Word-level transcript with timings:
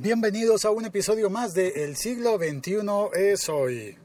Bienvenidos 0.00 0.64
a 0.64 0.70
un 0.70 0.84
episodio 0.84 1.28
más 1.28 1.54
de 1.54 1.82
El 1.82 1.96
siglo 1.96 2.38
XXI 2.38 2.76
es 3.16 3.48
hoy. 3.48 3.98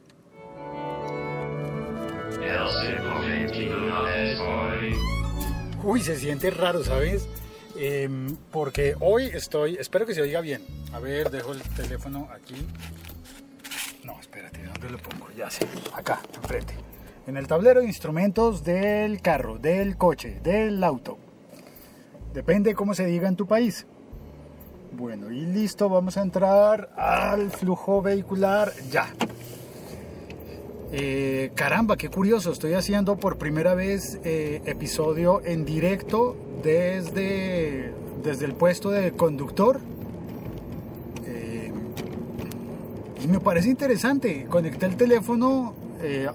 Uy, 5.84 6.02
se 6.02 6.16
siente 6.18 6.50
raro, 6.50 6.84
¿sabes? 6.84 7.28
Em, 7.76 8.36
porque 8.52 8.96
hoy 9.02 9.26
estoy, 9.26 9.76
espero 9.76 10.08
que 10.08 10.16
se 10.16 10.24
oiga 10.24 10.42
bien. 10.42 10.64
A 10.94 11.00
ver, 11.00 11.30
dejo 11.30 11.52
el 11.52 11.62
teléfono 11.62 12.28
aquí. 12.34 12.56
No, 14.04 14.20
espérate, 14.20 14.64
¿dónde 14.64 14.90
lo 14.90 14.98
pongo? 14.98 15.28
Ya 15.38 15.52
sé, 15.52 15.68
acá, 15.94 16.24
enfrente. 16.34 16.74
En 17.28 17.38
el 17.38 17.46
tablero 17.46 17.82
de 17.82 17.86
instrumentos 17.86 18.64
del 18.64 19.22
carro, 19.22 19.60
del 19.60 19.96
coche, 19.96 20.40
del 20.42 20.84
auto. 20.84 21.20
Depende 22.34 22.74
cómo 22.74 22.96
se 22.96 23.06
diga 23.06 23.28
en 23.28 23.36
tu 23.36 23.46
país. 23.46 23.86
Bueno, 24.96 25.32
y 25.32 25.44
listo, 25.48 25.90
vamos 25.90 26.18
a 26.18 26.22
entrar 26.22 26.92
al 26.96 27.50
flujo 27.50 28.04
vehicular 28.04 28.72
ya. 28.92 29.08
Eh, 30.92 31.52
caramba, 31.56 31.98
qué 31.98 32.10
curioso, 32.10 32.52
estoy 32.52 32.74
haciendo 32.74 33.16
por 33.18 33.40
primera 33.40 33.74
vez 33.74 34.20
eh, 34.24 34.62
episodio 34.66 35.42
en 35.44 35.66
directo 35.66 36.36
desde, 36.62 37.92
desde 38.24 38.46
el 38.46 38.54
puesto 38.54 38.92
de 38.92 39.14
conductor. 39.14 39.80
Eh, 41.26 41.72
y 43.24 43.28
me 43.28 43.40
parece 43.40 43.70
interesante, 43.70 44.46
conecté 44.48 44.86
el 44.86 44.96
teléfono 44.96 45.74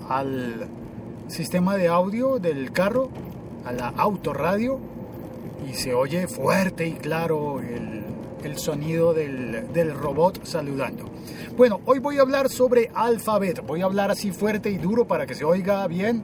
al 0.08 0.66
sistema 1.28 1.76
de 1.76 1.86
audio 1.86 2.40
del 2.40 2.72
carro, 2.72 3.10
a 3.64 3.70
la 3.70 3.88
autorradio, 3.90 4.80
y 5.70 5.74
se 5.74 5.94
oye 5.94 6.26
fuerte 6.26 6.88
y 6.88 6.94
claro 6.94 7.60
el, 7.60 7.98
el 8.44 8.58
sonido 8.58 9.14
del, 9.14 9.72
del, 9.72 9.94
robot 9.94 10.44
saludando. 10.44 11.04
Bueno, 11.56 11.80
hoy 11.86 11.98
voy 11.98 12.18
a 12.18 12.22
hablar 12.22 12.48
sobre 12.48 12.90
Alphabet. 12.94 13.64
Voy 13.66 13.82
a 13.82 13.86
hablar 13.86 14.10
así 14.10 14.32
fuerte 14.32 14.70
y 14.70 14.78
duro 14.78 15.06
para 15.06 15.26
que 15.26 15.34
se 15.34 15.44
oiga 15.44 15.86
bien. 15.86 16.22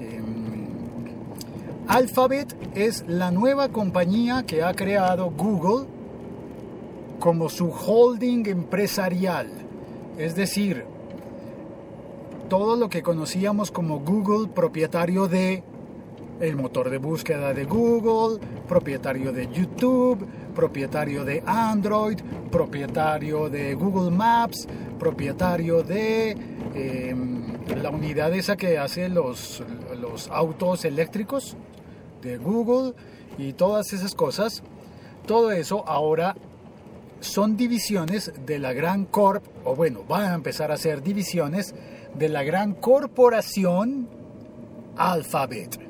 Eh, 0.00 0.20
Alphabet 1.88 2.54
es 2.74 3.04
la 3.06 3.30
nueva 3.30 3.68
compañía 3.68 4.44
que 4.46 4.62
ha 4.62 4.74
creado 4.74 5.30
Google 5.30 5.86
como 7.18 7.48
su 7.48 7.70
holding 7.70 8.46
empresarial. 8.46 9.48
Es 10.18 10.34
decir, 10.34 10.84
todo 12.48 12.76
lo 12.76 12.88
que 12.88 13.02
conocíamos 13.02 13.70
como 13.70 14.00
Google 14.00 14.48
propietario 14.48 15.28
de 15.28 15.62
el 16.40 16.56
motor 16.56 16.90
de 16.90 16.98
búsqueda 16.98 17.52
de 17.52 17.64
Google, 17.64 18.38
propietario 18.68 19.32
de 19.32 19.48
YouTube, 19.48 20.26
propietario 20.54 21.24
de 21.24 21.42
Android, 21.46 22.18
propietario 22.50 23.48
de 23.48 23.74
Google 23.74 24.10
Maps, 24.10 24.68
propietario 24.98 25.82
de 25.82 26.36
em, 26.74 27.42
la 27.82 27.90
unidad 27.90 28.32
esa 28.34 28.56
que 28.56 28.78
hace 28.78 29.08
los, 29.08 29.62
los 30.00 30.28
autos 30.28 30.84
eléctricos 30.84 31.56
de 32.22 32.36
Google 32.36 32.94
y 33.36 33.52
todas 33.52 33.92
esas 33.92 34.14
cosas. 34.14 34.62
Todo 35.26 35.50
eso 35.52 35.86
ahora 35.86 36.36
son 37.20 37.56
divisiones 37.56 38.32
de 38.46 38.58
la 38.58 38.72
gran 38.72 39.04
corp, 39.04 39.44
o 39.64 39.74
bueno, 39.74 40.04
van 40.08 40.32
a 40.32 40.34
empezar 40.34 40.70
a 40.70 40.76
ser 40.76 41.02
divisiones 41.02 41.74
de 42.14 42.28
la 42.28 42.44
gran 42.44 42.74
corporación 42.74 44.08
Alphabet 44.96 45.87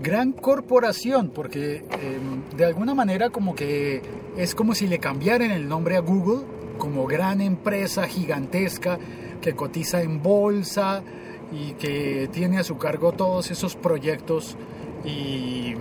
gran 0.00 0.32
corporación, 0.32 1.30
porque 1.30 1.84
em, 1.90 2.42
de 2.56 2.64
alguna 2.64 2.94
manera 2.94 3.30
como 3.30 3.54
que 3.54 4.02
es 4.36 4.54
como 4.54 4.74
si 4.74 4.86
le 4.86 4.98
cambiaran 4.98 5.50
el 5.50 5.68
nombre 5.68 5.96
a 5.96 6.00
Google 6.00 6.42
como 6.78 7.06
gran 7.06 7.40
empresa 7.40 8.06
gigantesca 8.06 8.98
que 9.40 9.54
cotiza 9.54 10.02
en 10.02 10.22
bolsa 10.22 11.02
y 11.52 11.72
que 11.74 12.28
tiene 12.32 12.58
a 12.58 12.64
su 12.64 12.76
cargo 12.78 13.12
todos 13.12 13.50
esos 13.50 13.76
proyectos 13.76 14.56
y, 15.04 15.74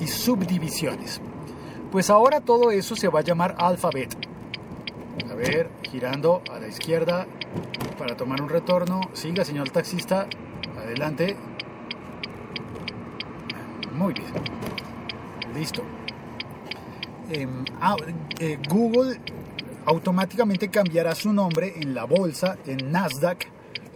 y 0.00 0.06
subdivisiones. 0.06 1.20
Pues 1.92 2.10
ahora 2.10 2.40
todo 2.40 2.70
eso 2.70 2.96
se 2.96 3.08
va 3.08 3.20
a 3.20 3.22
llamar 3.22 3.54
Alphabet. 3.58 4.16
A 5.30 5.34
ver, 5.34 5.68
girando 5.82 6.42
a 6.50 6.58
la 6.58 6.68
izquierda 6.68 7.26
para 7.98 8.16
tomar 8.16 8.40
un 8.40 8.48
retorno. 8.48 9.00
Siga, 9.12 9.44
señor 9.44 9.70
taxista. 9.70 10.26
Adelante. 10.76 11.36
Muy 13.94 14.12
bien. 14.12 14.26
Listo. 15.54 15.82
Em, 17.30 17.64
ah, 17.80 17.96
eh, 18.40 18.58
Google 18.68 19.20
automáticamente 19.86 20.68
cambiará 20.68 21.14
su 21.14 21.32
nombre 21.32 21.74
en 21.76 21.94
la 21.94 22.04
bolsa, 22.04 22.58
en 22.66 22.90
Nasdaq. 22.90 23.46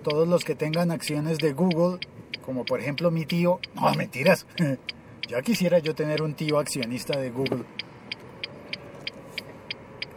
Todos 0.03 0.29
los 0.29 0.45
que 0.45 0.55
tengan 0.55 0.91
acciones 0.91 1.39
de 1.39 1.53
Google, 1.53 1.99
como 2.45 2.65
por 2.65 2.81
ejemplo 2.81 3.11
mi 3.11 3.27
tío, 3.27 3.61
no, 3.75 3.93
mentiras. 3.95 4.47
ya 5.29 5.43
quisiera 5.43 5.79
yo 5.79 5.95
tener 5.95 6.23
un 6.23 6.35
tío 6.35 6.59
accionista 6.59 7.19
de 7.19 7.31
Google. 7.31 7.65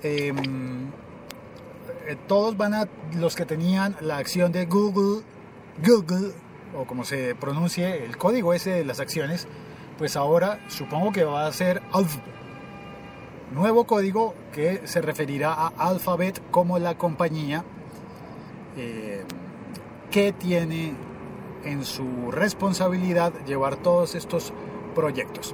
Em, 0.03 0.87
eh, 2.07 2.17
todos 2.27 2.55
van 2.55 2.73
a, 2.73 2.87
los 3.15 3.35
que 3.35 3.45
tenían 3.45 3.95
la 4.01 4.17
acción 4.17 4.51
de 4.51 4.65
Google, 4.65 5.23
Google, 5.83 6.33
o 6.75 6.85
como 6.85 7.03
se 7.03 7.35
pronuncie 7.35 8.05
el 8.05 8.17
código 8.17 8.53
ese 8.53 8.71
de 8.71 8.85
las 8.85 8.99
acciones, 8.99 9.47
pues 9.97 10.15
ahora 10.15 10.59
supongo 10.67 11.11
que 11.11 11.23
va 11.23 11.47
a 11.47 11.51
ser. 11.51 11.81
Nuevo 13.53 13.83
código 13.85 14.33
que 14.53 14.87
se 14.87 15.01
referirá 15.01 15.53
a 15.53 15.67
Alphabet 15.77 16.41
como 16.51 16.79
la 16.79 16.97
compañía 16.97 17.65
eh, 18.77 19.23
que 20.09 20.31
tiene 20.31 20.93
en 21.65 21.83
su 21.83 22.31
responsabilidad 22.31 23.33
llevar 23.45 23.75
todos 23.75 24.15
estos 24.15 24.53
proyectos. 24.95 25.53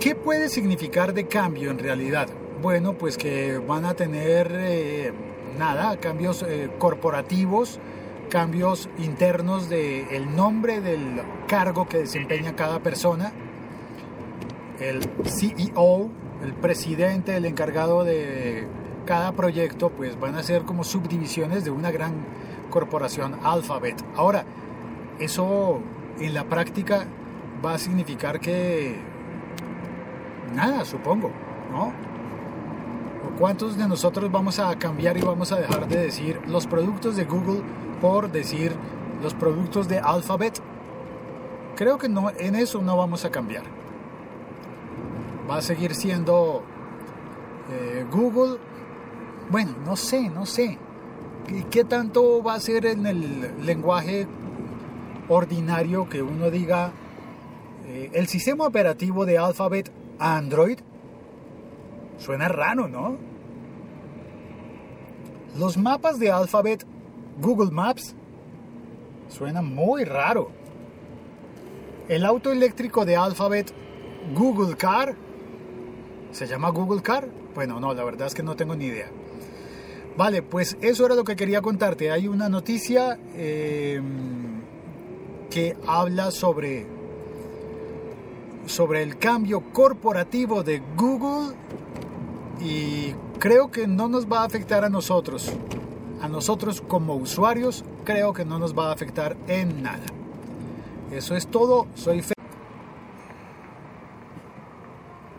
¿Qué 0.00 0.14
puede 0.14 0.48
significar 0.48 1.14
de 1.14 1.26
cambio 1.26 1.70
en 1.70 1.78
realidad? 1.78 2.28
Bueno, 2.60 2.94
pues 2.94 3.18
que 3.18 3.58
van 3.58 3.84
a 3.84 3.94
tener 3.94 4.50
eh, 4.54 5.12
nada, 5.58 5.98
cambios 5.98 6.42
eh, 6.42 6.70
corporativos, 6.78 7.78
cambios 8.34 8.88
internos 8.98 9.68
del 9.68 10.08
el 10.10 10.34
nombre 10.34 10.80
del 10.80 11.22
cargo 11.46 11.86
que 11.86 11.98
desempeña 11.98 12.56
cada 12.56 12.80
persona, 12.80 13.32
el 14.80 15.08
CEO, 15.24 16.10
el 16.42 16.52
presidente, 16.52 17.36
el 17.36 17.44
encargado 17.44 18.02
de 18.02 18.66
cada 19.06 19.30
proyecto, 19.30 19.90
pues 19.90 20.18
van 20.18 20.34
a 20.34 20.42
ser 20.42 20.62
como 20.62 20.82
subdivisiones 20.82 21.64
de 21.64 21.70
una 21.70 21.92
gran 21.92 22.12
corporación 22.70 23.38
Alphabet. 23.44 24.04
Ahora, 24.16 24.44
eso 25.20 25.78
en 26.18 26.34
la 26.34 26.42
práctica 26.42 27.06
va 27.64 27.74
a 27.74 27.78
significar 27.78 28.40
que 28.40 28.96
nada, 30.56 30.84
supongo, 30.84 31.30
¿no? 31.70 31.92
¿Cuántos 33.38 33.78
de 33.78 33.86
nosotros 33.86 34.28
vamos 34.32 34.58
a 34.58 34.76
cambiar 34.76 35.16
y 35.18 35.20
vamos 35.20 35.52
a 35.52 35.60
dejar 35.60 35.86
de 35.86 35.98
decir 35.98 36.40
los 36.48 36.66
productos 36.66 37.14
de 37.14 37.26
Google 37.26 37.62
por 38.04 38.30
decir 38.30 38.76
los 39.22 39.32
productos 39.32 39.88
de 39.88 39.98
Alphabet? 39.98 40.60
Creo 41.74 41.96
que 41.96 42.06
no, 42.06 42.30
en 42.38 42.54
eso 42.54 42.82
no 42.82 42.98
vamos 42.98 43.24
a 43.24 43.30
cambiar. 43.30 43.62
Va 45.48 45.56
a 45.56 45.62
seguir 45.62 45.94
siendo 45.94 46.62
eh, 47.72 48.04
Google. 48.12 48.58
Bueno, 49.48 49.74
no 49.86 49.96
sé, 49.96 50.28
no 50.28 50.44
sé. 50.44 50.78
¿Qué 51.70 51.84
tanto 51.84 52.42
va 52.42 52.52
a 52.52 52.60
ser 52.60 52.84
en 52.84 53.06
el 53.06 53.64
lenguaje 53.64 54.26
ordinario 55.30 56.06
que 56.06 56.22
uno 56.22 56.50
diga 56.50 56.92
eh, 57.86 58.10
el 58.12 58.26
sistema 58.26 58.66
operativo 58.66 59.24
de 59.24 59.38
Alphabet 59.38 59.90
Android? 60.18 60.78
Suena 62.18 62.48
raro, 62.48 62.86
¿no? 62.86 63.16
Los 65.56 65.78
mapas 65.78 66.18
de 66.18 66.30
Alphabet 66.30 66.84
Google 67.40 67.70
Maps 67.70 68.14
suena 69.28 69.62
muy 69.62 70.04
raro. 70.04 70.50
El 72.08 72.24
auto 72.24 72.52
eléctrico 72.52 73.04
de 73.04 73.16
Alphabet 73.16 73.72
Google 74.34 74.76
Car 74.76 75.16
se 76.32 76.46
llama 76.46 76.70
Google 76.70 77.02
Car. 77.02 77.28
Bueno, 77.54 77.80
no, 77.80 77.94
la 77.94 78.04
verdad 78.04 78.26
es 78.26 78.34
que 78.34 78.42
no 78.42 78.56
tengo 78.56 78.74
ni 78.74 78.86
idea. 78.86 79.08
Vale, 80.16 80.42
pues 80.42 80.76
eso 80.80 81.06
era 81.06 81.14
lo 81.14 81.24
que 81.24 81.36
quería 81.36 81.60
contarte. 81.60 82.10
Hay 82.10 82.28
una 82.28 82.48
noticia 82.48 83.18
em, 83.36 84.60
que 85.50 85.76
habla 85.86 86.30
sobre, 86.30 86.86
sobre 88.66 89.02
el 89.02 89.18
cambio 89.18 89.60
corporativo 89.72 90.62
de 90.62 90.82
Google 90.96 91.56
y 92.60 93.12
creo 93.38 93.70
que 93.70 93.86
no 93.86 94.08
nos 94.08 94.26
va 94.26 94.42
a 94.42 94.44
afectar 94.44 94.84
a 94.84 94.88
nosotros. 94.88 95.52
A 96.20 96.28
nosotros 96.28 96.80
como 96.80 97.14
usuarios 97.14 97.84
creo 98.04 98.32
que 98.32 98.44
no 98.44 98.58
nos 98.58 98.76
va 98.76 98.88
a 98.88 98.92
afectar 98.92 99.36
en 99.46 99.82
nada. 99.82 100.06
Eso 101.10 101.36
es 101.36 101.46
todo. 101.46 101.86
Soy 101.94 102.22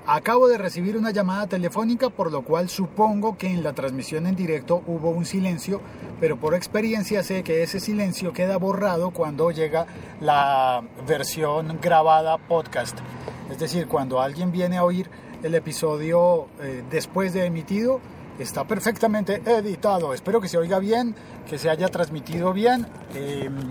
Acabo 0.07 0.47
de 0.47 0.59
recibir 0.59 0.97
una 0.97 1.09
llamada 1.09 1.47
telefónica, 1.47 2.11
por 2.11 2.31
lo 2.31 2.43
cual 2.43 2.69
supongo 2.69 3.39
que 3.39 3.47
en 3.47 3.63
la 3.63 3.73
transmisión 3.73 4.27
en 4.27 4.35
directo 4.35 4.83
hubo 4.85 5.09
un 5.09 5.25
silencio, 5.25 5.81
pero 6.19 6.37
por 6.37 6.53
experiencia 6.53 7.23
sé 7.23 7.43
que 7.43 7.63
ese 7.63 7.79
silencio 7.79 8.31
queda 8.31 8.57
borrado 8.57 9.09
cuando 9.09 9.49
llega 9.49 9.87
la 10.21 10.83
versión 11.07 11.79
grabada 11.81 12.37
podcast. 12.37 12.99
Es 13.49 13.57
decir, 13.57 13.87
cuando 13.87 14.21
alguien 14.21 14.51
viene 14.51 14.77
a 14.77 14.83
oír 14.83 15.09
el 15.41 15.55
episodio 15.55 16.49
eh, 16.61 16.83
después 16.91 17.33
de 17.33 17.45
emitido, 17.45 17.99
está 18.39 18.65
perfectamente 18.65 19.41
editado. 19.45 20.13
Espero 20.13 20.41
que 20.41 20.47
se 20.47 20.57
oiga 20.57 20.79
bien, 20.79 21.15
que 21.47 21.57
se 21.57 21.69
haya 21.69 21.87
transmitido 21.87 22.53
bien. 22.53 22.87
Em, 23.13 23.67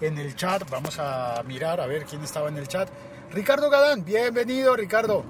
en 0.00 0.18
el 0.18 0.34
chat, 0.34 0.68
vamos 0.70 0.98
a 0.98 1.42
mirar 1.46 1.80
a 1.80 1.86
ver 1.86 2.04
quién 2.04 2.22
estaba 2.22 2.48
en 2.48 2.56
el 2.56 2.68
chat. 2.68 2.88
Ricardo 3.32 3.70
Gadán, 3.70 4.04
bienvenido 4.04 4.74
Ricardo. 4.74 5.24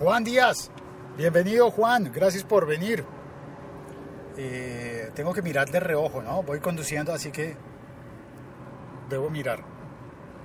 Juan 0.00 0.24
Díaz, 0.24 0.70
bienvenido 1.16 1.70
Juan, 1.70 2.12
gracias 2.12 2.44
por 2.44 2.66
venir. 2.66 3.04
Eh, 4.36 5.10
tengo 5.14 5.32
que 5.32 5.40
mirar 5.42 5.70
de 5.70 5.80
reojo, 5.80 6.20
¿no? 6.22 6.42
Voy 6.42 6.60
conduciendo, 6.60 7.12
así 7.12 7.30
que 7.30 7.56
debo 9.08 9.30
mirar. 9.30 9.64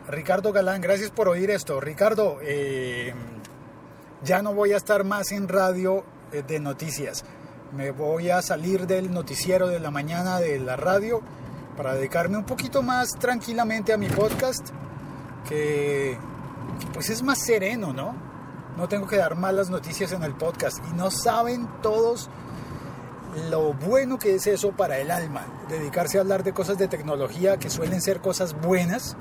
Ricardo 0.07 0.54
Galán, 0.54 0.81
gracias 0.81 1.12
por 1.12 1.28
oír 1.28 1.50
esto. 1.51 1.80
Ricardo, 1.81 2.39
eh, 2.42 3.13
ya 4.24 4.42
no 4.42 4.54
voy 4.54 4.74
a 4.74 4.78
estar 4.78 5.04
más 5.04 5.31
en 5.31 5.48
radio 5.48 6.06
eh, 6.31 6.44
de 6.48 6.60
noticias. 6.60 7.25
Me 7.75 7.91
voy 7.91 8.29
a 8.29 8.41
salir 8.41 8.85
del 8.85 9.13
noticiero 9.13 9.69
de 9.69 9.79
la 9.79 9.91
mañana 9.91 10.39
de 10.39 10.59
la 10.59 10.75
radio 10.75 11.21
para 11.77 11.94
dedicarme 11.94 12.38
un 12.38 12.44
poquito 12.44 12.81
más 12.81 13.12
tranquilamente 13.12 13.94
a 13.94 13.97
mi 13.97 14.07
podcast, 14.07 14.71
que 15.47 16.18
pues 16.94 17.09
es 17.09 17.23
más 17.23 17.39
sereno, 17.39 17.94
¿no? 17.94 18.13
No 18.75 18.89
tengo 18.89 19.07
que 19.07 19.15
dar 19.15 19.35
malas 19.35 19.69
noticias 19.69 20.12
en 20.12 20.23
el 20.23 20.33
podcast 20.33 20.79
y 20.91 20.94
no 20.95 21.12
saben 21.12 21.69
todos 21.81 22.29
lo 23.50 23.71
bueno 23.73 24.19
que 24.19 24.35
es 24.35 24.47
eso 24.47 24.73
para 24.73 25.00
el 25.00 25.09
alma. 25.09 25.45
Dedicarse 25.69 26.18
a 26.18 26.21
hablar 26.21 26.44
de 26.44 26.51
cosas 26.51 26.77
de 26.77 26.89
tecnología 26.89 27.56
que 27.56 27.69
suelen 27.69 28.01
ser 28.01 28.19
cosas 28.19 28.53
buenas 28.53 29.15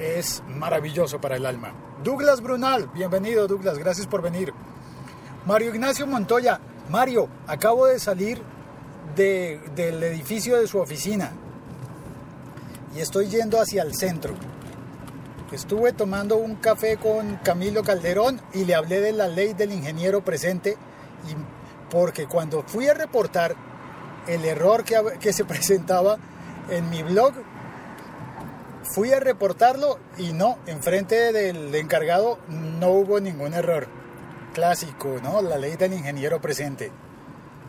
es 0.00 0.42
maravilloso 0.48 1.20
para 1.20 1.36
el 1.36 1.46
alma. 1.46 1.72
Douglas 2.02 2.40
Brunal, 2.40 2.88
bienvenido 2.92 3.46
Douglas, 3.46 3.78
gracias 3.78 4.08
por 4.08 4.20
venir. 4.20 4.52
Mario 5.46 5.72
Ignacio 5.72 6.08
Montoya, 6.08 6.60
Mario, 6.88 7.28
acabo 7.48 7.86
de 7.86 7.98
salir 7.98 8.40
del 9.16 10.02
edificio 10.02 10.60
de 10.60 10.68
su 10.68 10.78
oficina 10.78 11.32
y 12.94 13.00
estoy 13.00 13.28
yendo 13.28 13.60
hacia 13.60 13.82
el 13.82 13.94
centro. 13.94 14.34
Estuve 15.52 15.92
tomando 15.92 16.36
un 16.36 16.56
café 16.56 16.96
con 16.96 17.36
Camilo 17.36 17.82
Calderón 17.82 18.40
y 18.52 18.64
le 18.64 18.74
hablé 18.74 19.00
de 19.00 19.12
la 19.12 19.26
ley 19.26 19.52
del 19.52 19.72
ingeniero 19.72 20.24
presente 20.24 20.76
y 21.28 21.90
porque 21.90 22.26
cuando 22.26 22.62
fui 22.62 22.88
a 22.88 22.94
reportar 22.94 23.54
el 24.28 24.44
error 24.44 24.84
que, 24.84 24.96
que 25.20 25.32
se 25.32 25.44
presentaba 25.46 26.18
en 26.70 26.88
mi 26.90 27.02
blog, 27.02 27.32
fui 28.82 29.12
a 29.12 29.18
reportarlo 29.18 29.98
y 30.18 30.32
no, 30.32 30.58
enfrente 30.66 31.32
del 31.32 31.74
encargado 31.74 32.38
no 32.48 32.90
hubo 32.90 33.18
ningún 33.18 33.54
error. 33.54 33.88
Clásico, 34.56 35.20
¿no? 35.22 35.42
La 35.42 35.58
ley 35.58 35.76
del 35.76 35.92
ingeniero 35.92 36.40
presente. 36.40 36.90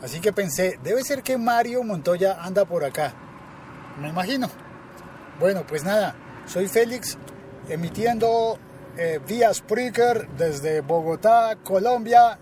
Así 0.01 0.21
que 0.21 0.31
pensé, 0.31 0.79
debe 0.81 1.03
ser 1.03 1.21
que 1.21 1.37
Mario 1.37 1.83
Montoya 1.83 2.41
anda 2.41 2.63
por 2.63 2.85
acá. 2.85 3.13
Me 3.99 4.07
imagino. 4.07 4.49
Bueno, 5.37 5.65
pues 5.67 5.83
nada, 5.83 6.15
soy 6.45 6.69
Félix 6.69 7.17
emitiendo 7.67 8.57
eh, 8.95 9.19
vía 9.27 9.53
Spreaker 9.53 10.29
desde 10.37 10.79
Bogotá, 10.79 11.57
Colombia. 11.61 12.39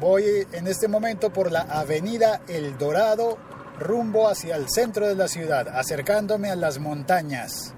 Voy 0.00 0.48
en 0.50 0.66
este 0.66 0.88
momento 0.88 1.32
por 1.32 1.52
la 1.52 1.60
avenida 1.60 2.40
El 2.48 2.76
Dorado, 2.78 3.38
rumbo 3.78 4.28
hacia 4.28 4.56
el 4.56 4.68
centro 4.68 5.06
de 5.06 5.14
la 5.14 5.28
ciudad, 5.28 5.68
acercándome 5.68 6.50
a 6.50 6.56
las 6.56 6.80
montañas. 6.80 7.73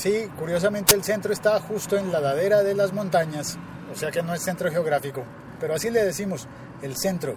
Sí, 0.00 0.30
curiosamente 0.38 0.94
el 0.94 1.04
centro 1.04 1.30
está 1.30 1.60
justo 1.60 1.98
en 1.98 2.10
la 2.10 2.20
ladera 2.20 2.62
de 2.62 2.74
las 2.74 2.94
montañas, 2.94 3.58
o 3.92 3.94
sea 3.94 4.10
que 4.10 4.22
no 4.22 4.32
es 4.32 4.40
centro 4.40 4.70
geográfico, 4.70 5.24
pero 5.60 5.74
así 5.74 5.90
le 5.90 6.02
decimos, 6.02 6.48
el 6.80 6.96
centro. 6.96 7.36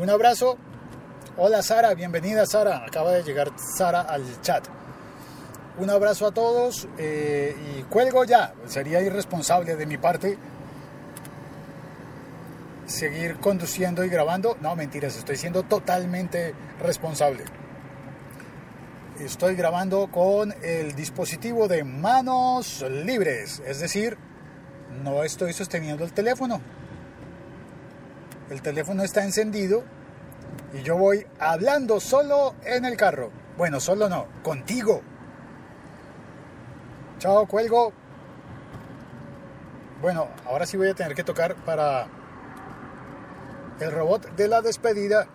Un 0.00 0.10
abrazo. 0.10 0.58
Hola 1.36 1.62
Sara, 1.62 1.94
bienvenida 1.94 2.44
Sara. 2.44 2.84
Acaba 2.84 3.12
de 3.12 3.22
llegar 3.22 3.52
Sara 3.56 4.00
al 4.00 4.24
chat. 4.42 4.64
Un 5.78 5.90
abrazo 5.90 6.26
a 6.26 6.32
todos 6.32 6.88
eh, 6.98 7.54
y 7.78 7.82
cuelgo 7.84 8.24
ya. 8.24 8.52
Sería 8.66 9.00
irresponsable 9.00 9.76
de 9.76 9.86
mi 9.86 9.96
parte 9.96 10.38
seguir 12.86 13.36
conduciendo 13.36 14.04
y 14.04 14.08
grabando. 14.08 14.56
No, 14.60 14.74
mentiras, 14.74 15.16
estoy 15.16 15.36
siendo 15.36 15.62
totalmente 15.62 16.52
responsable. 16.82 17.44
Estoy 19.20 19.54
grabando 19.54 20.10
con 20.10 20.54
el 20.62 20.94
dispositivo 20.94 21.68
de 21.68 21.84
manos 21.84 22.82
libres, 22.88 23.62
es 23.66 23.78
decir, 23.78 24.16
no 25.04 25.24
estoy 25.24 25.52
sosteniendo 25.52 26.04
el 26.04 26.12
teléfono. 26.14 26.62
El 28.48 28.62
teléfono 28.62 29.02
está 29.02 29.22
encendido 29.22 29.84
y 30.72 30.82
yo 30.82 30.96
voy 30.96 31.26
hablando 31.38 32.00
solo 32.00 32.54
en 32.64 32.86
el 32.86 32.96
carro. 32.96 33.30
Bueno, 33.58 33.78
solo 33.78 34.08
no, 34.08 34.26
contigo. 34.42 35.02
Chao, 37.18 37.46
cuelgo. 37.46 37.92
Bueno, 40.00 40.28
ahora 40.46 40.64
sí 40.64 40.78
voy 40.78 40.88
a 40.88 40.94
tener 40.94 41.14
que 41.14 41.24
tocar 41.24 41.56
para 41.56 42.06
el 43.80 43.92
robot 43.92 44.34
de 44.34 44.48
la 44.48 44.62
despedida. 44.62 45.28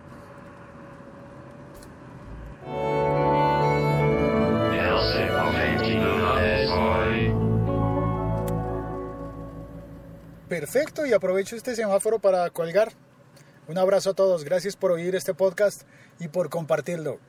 Perfecto, 10.49 11.05
y 11.05 11.13
aprovecho 11.13 11.55
este 11.55 11.75
semáforo 11.75 12.19
para 12.19 12.49
colgar. 12.51 12.91
Un 13.67 13.79
abrazo 13.79 14.11
a 14.11 14.13
todos, 14.13 14.43
gracias 14.43 14.75
por 14.75 14.91
oír 14.91 15.15
este 15.15 15.33
podcast 15.33 15.81
y 16.19 16.27
por 16.27 16.49
compartirlo. 16.49 17.19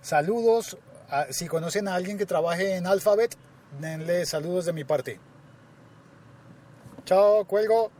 Saludos, 0.00 0.78
si 1.30 1.48
conocen 1.48 1.88
a 1.88 1.96
alguien 1.96 2.18
que 2.18 2.26
trabaje 2.26 2.76
en 2.76 2.86
Alphabet, 2.86 3.36
denle 3.80 4.24
saludos 4.26 4.64
de 4.64 4.72
mi 4.72 4.84
parte. 4.84 5.18
Chao, 7.04 7.44
cuelgo. 7.46 7.90